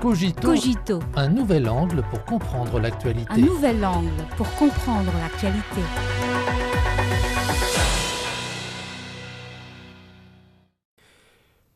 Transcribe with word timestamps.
Cogito, 0.00 0.40
Cogito, 0.42 1.00
un 1.16 1.28
nouvel 1.28 1.68
angle 1.68 2.04
pour 2.08 2.24
comprendre 2.24 2.78
l'actualité. 2.78 3.32
un 3.32 3.38
nouvel 3.38 3.84
angle 3.84 4.12
pour 4.36 4.48
comprendre 4.54 5.12
l'actualité. 5.18 5.80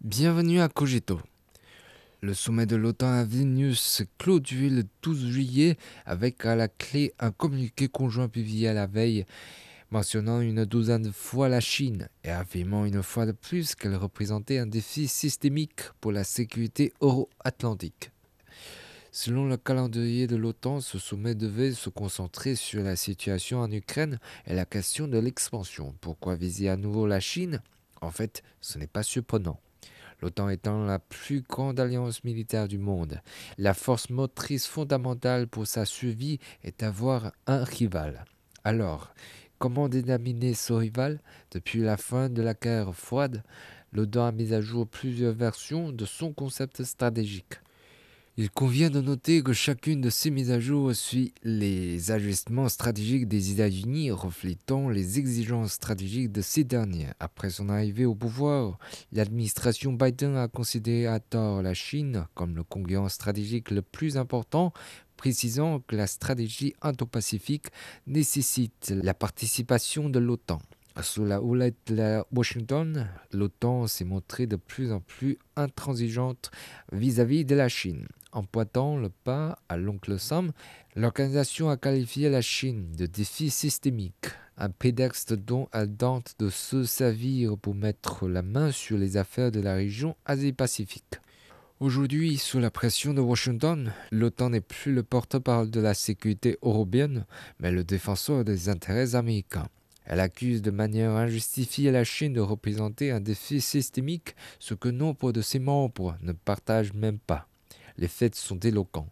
Bienvenue 0.00 0.60
à 0.60 0.68
Cogito. 0.68 1.18
Le 2.20 2.32
sommet 2.32 2.66
de 2.66 2.76
l'OTAN 2.76 3.08
à 3.08 3.24
Vilnius 3.24 3.80
s'est 3.80 4.08
clôturé 4.18 4.68
le 4.68 4.84
12 5.02 5.26
juillet 5.26 5.76
avec 6.06 6.46
à 6.46 6.54
la 6.54 6.68
clé 6.68 7.12
un 7.18 7.32
communiqué 7.32 7.88
conjoint 7.88 8.28
publié 8.28 8.68
à 8.68 8.72
la 8.72 8.86
veille 8.86 9.26
mentionnant 9.92 10.40
une 10.40 10.64
douzaine 10.64 11.02
de 11.02 11.10
fois 11.10 11.50
la 11.50 11.60
Chine 11.60 12.08
et 12.24 12.30
affirmant 12.30 12.86
une 12.86 13.02
fois 13.02 13.26
de 13.26 13.32
plus 13.32 13.74
qu'elle 13.74 13.94
représentait 13.94 14.56
un 14.56 14.66
défi 14.66 15.06
systémique 15.06 15.82
pour 16.00 16.12
la 16.12 16.24
sécurité 16.24 16.94
euro-atlantique. 17.02 18.10
Selon 19.10 19.46
le 19.46 19.58
calendrier 19.58 20.26
de 20.26 20.36
l'OTAN, 20.36 20.80
ce 20.80 20.98
sommet 20.98 21.34
devait 21.34 21.72
se 21.72 21.90
concentrer 21.90 22.54
sur 22.54 22.82
la 22.82 22.96
situation 22.96 23.60
en 23.60 23.70
Ukraine 23.70 24.18
et 24.46 24.54
la 24.54 24.64
question 24.64 25.08
de 25.08 25.18
l'expansion. 25.18 25.94
Pourquoi 26.00 26.36
viser 26.36 26.70
à 26.70 26.78
nouveau 26.78 27.06
la 27.06 27.20
Chine? 27.20 27.60
En 28.00 28.10
fait, 28.10 28.42
ce 28.62 28.78
n'est 28.78 28.86
pas 28.86 29.02
surprenant. 29.02 29.60
L'OTAN 30.22 30.48
étant 30.48 30.84
la 30.84 31.00
plus 31.00 31.42
grande 31.42 31.78
alliance 31.78 32.24
militaire 32.24 32.66
du 32.66 32.78
monde, 32.78 33.20
la 33.58 33.74
force 33.74 34.08
motrice 34.08 34.66
fondamentale 34.66 35.48
pour 35.48 35.66
sa 35.66 35.84
survie 35.84 36.38
est 36.64 36.80
d'avoir 36.80 37.32
un 37.46 37.62
rival. 37.62 38.24
Alors, 38.64 39.12
comment 39.62 39.88
déterminer 39.88 40.54
ce 40.54 40.72
rival? 40.72 41.20
Depuis 41.52 41.82
la 41.82 41.96
fin 41.96 42.28
de 42.28 42.42
la 42.42 42.52
guerre 42.52 42.92
froide, 42.92 43.44
l'OTAN 43.92 44.26
a 44.26 44.32
mis 44.32 44.52
à 44.52 44.60
jour 44.60 44.88
plusieurs 44.88 45.34
versions 45.34 45.92
de 45.92 46.04
son 46.04 46.32
concept 46.32 46.82
stratégique. 46.82 47.60
Il 48.38 48.50
convient 48.50 48.88
de 48.88 49.02
noter 49.02 49.42
que 49.42 49.52
chacune 49.52 50.00
de 50.00 50.08
ces 50.08 50.30
mises 50.30 50.50
à 50.50 50.58
jour 50.58 50.94
suit 50.94 51.34
les 51.42 52.12
ajustements 52.12 52.70
stratégiques 52.70 53.28
des 53.28 53.52
États-Unis 53.52 54.10
reflétant 54.10 54.88
les 54.88 55.18
exigences 55.18 55.72
stratégiques 55.72 56.32
de 56.32 56.40
ces 56.40 56.64
derniers. 56.64 57.08
Après 57.20 57.50
son 57.50 57.68
arrivée 57.68 58.06
au 58.06 58.14
pouvoir, 58.14 58.78
l'administration 59.12 59.92
Biden 59.92 60.34
a 60.36 60.48
considéré 60.48 61.06
à 61.08 61.20
tort 61.20 61.60
la 61.60 61.74
Chine 61.74 62.24
comme 62.32 62.56
le 62.56 62.62
concurrent 62.62 63.10
stratégique 63.10 63.70
le 63.70 63.82
plus 63.82 64.16
important, 64.16 64.72
précisant 65.18 65.80
que 65.80 65.94
la 65.94 66.06
stratégie 66.06 66.72
indo-pacifique 66.80 67.66
nécessite 68.06 68.94
la 68.96 69.12
participation 69.12 70.08
de 70.08 70.18
l'OTAN. 70.18 70.62
Sous 71.02 71.26
la 71.26 71.42
houlette 71.42 71.92
de 71.92 72.22
Washington, 72.34 73.08
l'OTAN 73.30 73.86
s'est 73.86 74.06
montrée 74.06 74.46
de 74.46 74.56
plus 74.56 74.90
en 74.90 75.00
plus 75.00 75.36
intransigeante 75.54 76.50
vis-à-vis 76.92 77.44
de 77.44 77.54
la 77.54 77.68
Chine. 77.68 78.06
En 78.32 78.44
pointant 78.44 78.96
le 78.96 79.10
pas 79.10 79.58
à 79.68 79.76
l'oncle 79.76 80.18
Sam, 80.18 80.52
l'organisation 80.96 81.68
a 81.68 81.76
qualifié 81.76 82.30
la 82.30 82.40
Chine 82.40 82.90
de 82.96 83.04
défi 83.04 83.50
systémique, 83.50 84.28
un 84.56 84.70
prétexte 84.70 85.34
dont 85.34 85.68
elle 85.74 85.94
tente 85.94 86.34
de 86.38 86.48
se 86.48 86.84
servir 86.84 87.58
pour 87.58 87.74
mettre 87.74 88.26
la 88.28 88.40
main 88.40 88.72
sur 88.72 88.96
les 88.96 89.18
affaires 89.18 89.52
de 89.52 89.60
la 89.60 89.74
région 89.74 90.16
Asie-Pacifique. 90.24 91.20
Aujourd'hui, 91.78 92.38
sous 92.38 92.58
la 92.58 92.70
pression 92.70 93.12
de 93.12 93.20
Washington, 93.20 93.92
l'OTAN 94.10 94.48
n'est 94.48 94.62
plus 94.62 94.94
le 94.94 95.02
porte-parole 95.02 95.70
de 95.70 95.80
la 95.80 95.92
sécurité 95.92 96.56
européenne, 96.62 97.26
mais 97.60 97.70
le 97.70 97.84
défenseur 97.84 98.44
des 98.44 98.70
intérêts 98.70 99.14
américains. 99.14 99.68
Elle 100.06 100.20
accuse 100.20 100.62
de 100.62 100.70
manière 100.70 101.10
injustifiée 101.10 101.90
la 101.90 102.04
Chine 102.04 102.32
de 102.32 102.40
représenter 102.40 103.10
un 103.10 103.20
défi 103.20 103.60
systémique, 103.60 104.36
ce 104.58 104.72
que 104.72 104.88
nombre 104.88 105.32
de 105.32 105.42
ses 105.42 105.58
membres 105.58 106.16
ne 106.22 106.32
partagent 106.32 106.94
même 106.94 107.18
pas. 107.18 107.46
Les 107.98 108.08
faits 108.08 108.34
sont 108.34 108.58
éloquents. 108.58 109.08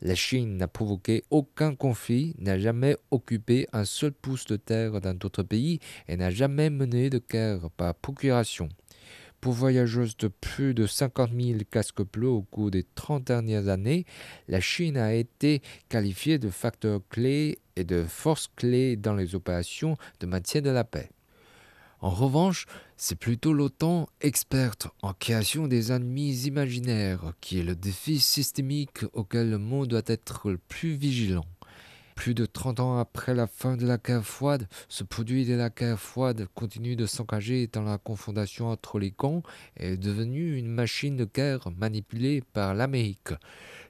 La 0.00 0.14
Chine 0.14 0.56
n'a 0.56 0.68
provoqué 0.68 1.24
aucun 1.30 1.74
conflit, 1.74 2.34
n'a 2.38 2.58
jamais 2.58 2.96
occupé 3.10 3.66
un 3.72 3.84
seul 3.84 4.12
pouce 4.12 4.46
de 4.46 4.56
terre 4.56 5.00
d'un 5.00 5.16
autre 5.24 5.42
pays 5.42 5.80
et 6.08 6.16
n'a 6.16 6.30
jamais 6.30 6.70
mené 6.70 7.10
de 7.10 7.20
guerre 7.20 7.70
par 7.76 7.94
procuration. 7.94 8.68
Pour 9.42 9.54
voyageuses 9.54 10.16
de 10.18 10.28
plus 10.28 10.72
de 10.72 10.86
50 10.86 11.32
000 11.36 11.58
casques 11.68 12.02
bleus 12.12 12.28
au 12.28 12.42
cours 12.42 12.70
des 12.70 12.84
30 12.94 13.24
dernières 13.24 13.68
années, 13.68 14.06
la 14.46 14.60
Chine 14.60 14.96
a 14.96 15.14
été 15.14 15.62
qualifiée 15.88 16.38
de 16.38 16.48
facteur 16.48 17.00
clé 17.10 17.58
et 17.74 17.82
de 17.82 18.04
force 18.04 18.48
clé 18.54 18.94
dans 18.94 19.16
les 19.16 19.34
opérations 19.34 19.96
de 20.20 20.26
maintien 20.26 20.60
de 20.60 20.70
la 20.70 20.84
paix. 20.84 21.10
En 22.02 22.10
revanche, 22.10 22.66
c'est 22.96 23.14
plutôt 23.14 23.52
l'OTAN, 23.52 24.08
experte 24.20 24.88
en 25.02 25.12
création 25.12 25.68
des 25.68 25.92
ennemis 25.92 26.46
imaginaires, 26.48 27.32
qui 27.40 27.60
est 27.60 27.62
le 27.62 27.76
défi 27.76 28.18
systémique 28.18 29.04
auquel 29.12 29.50
le 29.50 29.58
monde 29.58 29.86
doit 29.86 30.02
être 30.06 30.50
le 30.50 30.58
plus 30.58 30.94
vigilant. 30.94 31.44
Plus 32.16 32.34
de 32.34 32.44
30 32.44 32.80
ans 32.80 32.98
après 32.98 33.34
la 33.34 33.46
fin 33.46 33.76
de 33.76 33.86
la 33.86 33.98
guerre 33.98 34.26
froide, 34.26 34.66
ce 34.88 35.04
produit 35.04 35.46
de 35.46 35.54
la 35.54 35.70
guerre 35.70 35.98
froide 35.98 36.48
continue 36.56 36.96
de 36.96 37.06
s'engager 37.06 37.68
dans 37.68 37.82
la 37.82 37.98
confrontation 37.98 38.68
entre 38.68 38.98
les 38.98 39.12
camps 39.12 39.44
et 39.76 39.92
est 39.92 39.96
devenu 39.96 40.56
une 40.56 40.68
machine 40.68 41.16
de 41.16 41.24
guerre 41.24 41.70
manipulée 41.70 42.42
par 42.52 42.74
l'Amérique. 42.74 43.30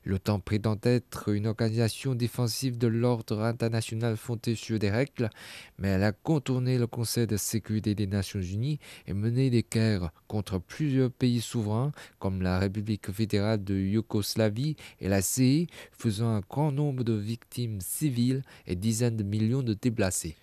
L'OTAN 0.05 0.41
prétend 0.41 0.77
être 0.83 1.29
une 1.29 1.47
organisation 1.47 2.17
défensive 2.17 2.77
de 2.77 2.89
l'ordre 2.89 3.43
international 3.43 4.17
fondée 4.17 4.57
sur 4.57 4.79
des 4.79 4.91
règles, 4.91 5.31
mais 5.79 5.89
elle 5.89 6.03
a 6.03 6.11
contourné 6.13 6.77
le 6.77 6.89
Conseil 6.89 7.29
de 7.29 7.37
sécurité 7.37 7.95
des 7.95 8.09
Nations 8.09 8.41
Unies 8.41 8.81
et 9.07 9.13
mené 9.13 9.49
des 9.49 9.65
guerres 9.71 10.11
contre 10.27 10.59
plusieurs 10.59 11.13
pays 11.13 11.41
souverains 11.41 11.93
comme 12.19 12.43
la 12.43 12.59
République 12.59 13.13
fédérale 13.13 13.63
de 13.63 13.77
Yougoslavie 13.77 14.77
et 15.01 15.09
la 15.09 15.23
CE, 15.23 15.67
faisant 15.93 16.35
un 16.35 16.41
grand 16.41 16.73
nombre 16.73 17.05
de 17.05 17.15
victimes 17.15 17.81
civiles 17.81 18.43
et 18.67 18.75
dizaines 18.75 19.17
de 19.17 19.23
millions 19.23 19.63
de 19.63 19.75
déplacés. 19.75 20.37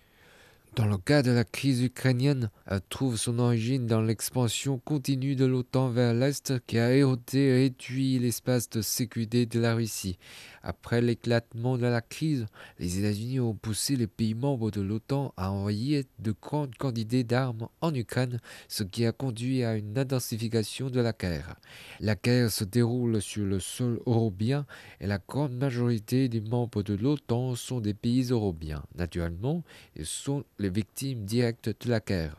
Dans 0.76 0.86
le 0.86 0.98
cas 0.98 1.24
de 1.24 1.32
la 1.32 1.44
crise 1.44 1.82
ukrainienne, 1.82 2.52
elle 2.68 2.80
trouve 2.90 3.18
son 3.18 3.40
origine 3.40 3.88
dans 3.88 4.02
l'expansion 4.02 4.78
continue 4.78 5.36
de 5.36 5.46
l'OTAN 5.46 5.90
vers 5.90 6.14
l'Est 6.14 6.54
qui 6.68 6.78
a 6.78 6.94
érodé 6.94 7.40
et 7.40 7.54
réduit 7.54 8.20
l'espace 8.20 8.70
de 8.70 8.82
sécurité 8.82 9.46
de 9.46 9.60
la 9.60 9.74
Russie. 9.74 10.18
Après 10.62 11.02
l'éclatement 11.02 11.78
de 11.78 11.86
la 11.86 12.02
crise, 12.02 12.46
les 12.78 13.00
États-Unis 13.00 13.40
ont 13.40 13.56
poussé 13.56 13.96
les 13.96 14.08
pays 14.08 14.36
membres 14.36 14.72
de 14.72 14.82
l'OTAN 14.82 15.34
à 15.38 15.52
envoyer 15.52 16.06
de 16.20 16.34
grandes 16.40 16.76
quantités 16.76 17.24
d'armes 17.24 17.68
en 17.82 17.94
Ukraine, 17.94 18.40
ce 18.68 18.84
qui 18.84 19.06
a 19.06 19.12
conduit 19.12 19.64
à 19.64 19.76
une 19.76 19.98
intensification 19.98 20.90
de 20.90 21.02
la 21.02 21.14
guerre. 21.14 21.56
La 22.00 22.16
guerre 22.16 22.52
se 22.52 22.64
déroule 22.64 23.22
sur 23.22 23.46
le 23.46 23.60
sol 23.60 24.00
européen 24.06 24.66
et 25.02 25.08
la 25.08 25.18
grande 25.18 25.54
majorité 25.54 26.30
des 26.30 26.42
membres 26.42 26.84
de 26.84 26.94
l'OTAN 26.94 27.56
sont 27.56 27.80
des 27.80 27.94
pays 27.94 28.30
européens. 28.30 28.84
Naturellement, 28.96 29.64
ils 29.96 30.06
sont 30.06 30.44
les 30.60 30.70
victimes 30.70 31.26
directes 31.26 31.70
de 31.70 31.90
la 31.90 32.00
guerre. 32.00 32.36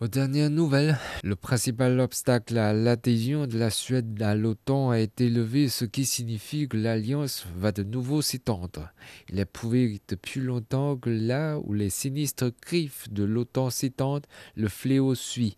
Aux 0.00 0.08
dernières 0.08 0.50
nouvelles, 0.50 0.98
le 1.22 1.36
principal 1.36 2.00
obstacle 2.00 2.58
à 2.58 2.72
l'adhésion 2.72 3.46
de 3.46 3.56
la 3.58 3.70
Suède 3.70 4.20
à 4.20 4.34
l'OTAN 4.34 4.90
a 4.90 4.98
été 4.98 5.30
levé, 5.30 5.68
ce 5.68 5.84
qui 5.84 6.04
signifie 6.04 6.68
que 6.68 6.76
l'alliance 6.76 7.46
va 7.56 7.70
de 7.70 7.84
nouveau 7.84 8.20
s'étendre. 8.20 8.90
Il 9.30 9.38
est 9.38 9.44
prouvé 9.44 10.00
depuis 10.08 10.40
longtemps 10.40 10.96
que 10.96 11.10
là 11.10 11.58
où 11.62 11.74
les 11.74 11.90
sinistres 11.90 12.50
griffes 12.60 13.08
de 13.12 13.22
l'OTAN 13.22 13.70
s'étendent, 13.70 14.26
le 14.56 14.68
fléau 14.68 15.14
suit. 15.14 15.56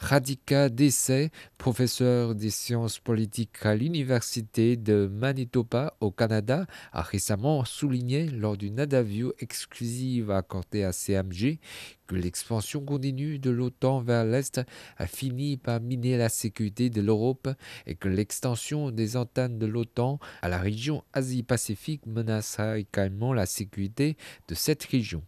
Radhika 0.00 0.70
Desai, 0.70 1.30
professeur 1.58 2.34
des 2.34 2.48
sciences 2.48 2.98
politiques 2.98 3.64
à 3.64 3.76
l'Université 3.76 4.76
de 4.76 5.06
Manitoba 5.12 5.94
au 6.00 6.10
Canada, 6.10 6.66
a 6.92 7.02
récemment 7.02 7.66
souligné 7.66 8.26
lors 8.30 8.56
d'une 8.56 8.80
interview 8.80 9.32
exclusive 9.40 10.30
accordée 10.30 10.84
à 10.84 10.92
CMG 10.92 11.58
que 12.06 12.14
l'expansion 12.14 12.80
continue 12.80 13.38
de 13.38 13.50
l'OTAN 13.50 14.00
vers 14.00 14.24
l'Est 14.24 14.62
a 14.96 15.06
fini 15.06 15.58
par 15.58 15.80
miner 15.80 16.16
la 16.16 16.30
sécurité 16.30 16.88
de 16.88 17.02
l'Europe 17.02 17.50
et 17.86 17.94
que 17.94 18.08
l'extension 18.08 18.90
des 18.90 19.18
antennes 19.18 19.58
de 19.58 19.66
l'OTAN 19.66 20.18
à 20.40 20.48
la 20.48 20.58
région 20.58 21.04
Asie-Pacifique 21.12 22.06
menacera 22.06 22.78
également 22.78 23.34
la 23.34 23.44
sécurité 23.44 24.16
de 24.48 24.54
cette 24.54 24.82
région. 24.84 25.22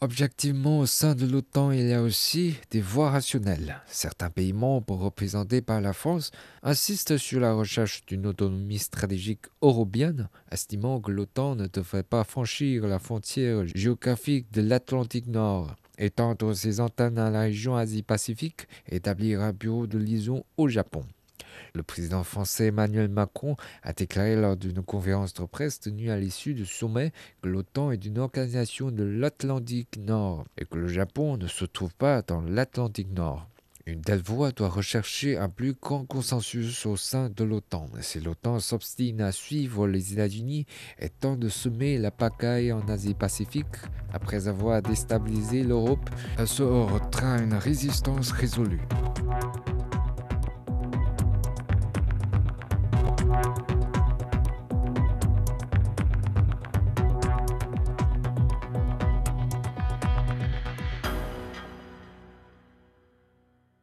Objectivement, 0.00 0.78
au 0.78 0.86
sein 0.86 1.16
de 1.16 1.26
l'OTAN, 1.26 1.72
il 1.72 1.88
y 1.88 1.92
a 1.92 2.00
aussi 2.00 2.54
des 2.70 2.80
voies 2.80 3.10
rationnelles. 3.10 3.82
Certains 3.88 4.30
pays 4.30 4.52
membres 4.52 4.94
représentés 4.94 5.60
par 5.60 5.80
la 5.80 5.92
France 5.92 6.30
insistent 6.62 7.16
sur 7.16 7.40
la 7.40 7.52
recherche 7.52 8.06
d'une 8.06 8.26
autonomie 8.26 8.78
stratégique 8.78 9.46
européenne, 9.60 10.28
estimant 10.52 11.00
que 11.00 11.10
l'OTAN 11.10 11.56
ne 11.56 11.66
devrait 11.66 12.04
pas 12.04 12.22
franchir 12.22 12.86
la 12.86 13.00
frontière 13.00 13.64
géographique 13.74 14.52
de 14.52 14.62
l'Atlantique 14.62 15.26
Nord, 15.26 15.74
étendre 15.98 16.54
ses 16.54 16.78
antennes 16.78 17.18
à 17.18 17.30
la 17.30 17.40
région 17.40 17.74
Asie-Pacifique 17.74 18.68
établir 18.88 19.40
un 19.40 19.52
bureau 19.52 19.88
de 19.88 19.98
liaison 19.98 20.44
au 20.56 20.68
Japon. 20.68 21.04
Le 21.78 21.84
président 21.84 22.24
français 22.24 22.66
Emmanuel 22.66 23.08
Macron 23.08 23.54
a 23.84 23.92
déclaré 23.92 24.34
lors 24.34 24.56
d'une 24.56 24.82
conférence 24.82 25.32
de 25.32 25.44
presse 25.44 25.78
tenue 25.78 26.10
à 26.10 26.16
l'issue 26.16 26.52
du 26.52 26.66
sommet 26.66 27.12
que 27.40 27.48
l'OTAN 27.48 27.92
est 27.92 28.04
une 28.04 28.18
organisation 28.18 28.90
de 28.90 29.04
l'Atlantique 29.04 29.96
Nord 29.96 30.44
et 30.56 30.64
que 30.64 30.76
le 30.76 30.88
Japon 30.88 31.36
ne 31.36 31.46
se 31.46 31.64
trouve 31.64 31.94
pas 31.94 32.22
dans 32.22 32.40
l'Atlantique 32.40 33.12
Nord. 33.12 33.48
Une 33.86 34.00
telle 34.00 34.22
voie 34.22 34.50
doit 34.50 34.70
rechercher 34.70 35.38
un 35.38 35.48
plus 35.48 35.72
grand 35.72 36.04
consensus 36.04 36.84
au 36.84 36.96
sein 36.96 37.30
de 37.30 37.44
l'OTAN. 37.44 37.86
Si 38.00 38.18
l'OTAN 38.18 38.58
s'obstine 38.58 39.20
à 39.20 39.30
suivre 39.30 39.86
les 39.86 40.14
États-Unis 40.14 40.66
et 40.98 41.10
tente 41.10 41.38
de 41.38 41.48
semer 41.48 41.96
la 41.96 42.10
pagaille 42.10 42.72
en 42.72 42.88
Asie-Pacifique, 42.88 43.66
après 44.12 44.48
avoir 44.48 44.82
déstabilisé 44.82 45.62
l'Europe, 45.62 46.10
elle 46.38 46.48
se 46.48 46.64
heurtera 46.64 47.36
à 47.36 47.40
une 47.40 47.54
résistance 47.54 48.32
résolue. 48.32 48.82